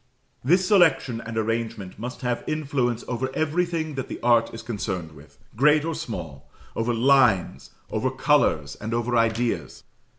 This 0.43 0.67
selection 0.67 1.21
and 1.23 1.37
arrangement 1.37 1.99
must 1.99 2.21
have 2.21 2.43
influence 2.47 3.03
over 3.07 3.29
everything 3.35 3.93
that 3.93 4.07
the 4.07 4.19
art 4.21 4.51
is 4.51 4.63
concerned 4.63 5.11
with, 5.11 5.37
great 5.55 5.85
or 5.85 5.93
small 5.93 6.49
over 6.75 6.91
lines, 6.91 7.69
over 7.91 8.09
colours, 8.09 8.73
and 8.81 8.95
over 8.95 9.15
ideas. 9.15 9.83